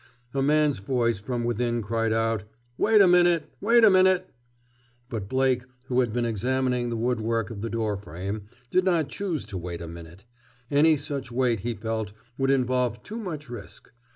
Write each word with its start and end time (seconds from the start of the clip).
A 0.33 0.41
man's 0.41 0.79
voice 0.79 1.19
from 1.19 1.43
within 1.43 1.83
cried 1.83 2.11
out, 2.11 2.43
"Wait 2.75 3.01
a 3.01 3.07
minute! 3.07 3.51
Wait 3.61 3.83
a 3.83 3.89
minute!" 3.91 4.31
But 5.09 5.29
Blake, 5.29 5.61
who 5.89 5.99
had 5.99 6.11
been 6.11 6.25
examining 6.25 6.89
the 6.89 6.97
woodwork 6.97 7.51
of 7.51 7.61
the 7.61 7.69
door 7.69 7.95
frame, 7.97 8.47
did 8.71 8.83
not 8.83 9.09
choose 9.09 9.45
to 9.45 9.59
wait 9.59 9.79
a 9.79 9.87
minute. 9.87 10.25
Any 10.71 10.97
such 10.97 11.31
wait, 11.31 11.59
he 11.59 11.75
felt, 11.75 12.13
would 12.35 12.49
involve 12.49 13.03
too 13.03 13.19
much 13.19 13.47
risk. 13.47 13.91